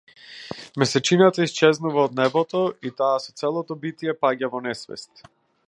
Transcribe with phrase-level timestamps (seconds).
[0.83, 5.27] Месечината исчезнува од небото, и таа со целото битие паѓа во несвест.